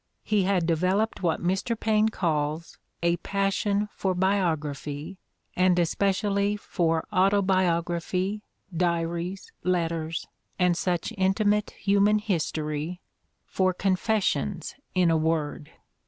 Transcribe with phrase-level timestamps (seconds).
[0.23, 1.79] He had developed what Mr.
[1.79, 5.19] Paine calls "a passion for biography,
[5.55, 8.41] and especially for autobiography,
[8.75, 10.25] diaries, letters,
[10.57, 12.99] and such intimate human history"—
[13.45, 15.69] for confessions, in a word.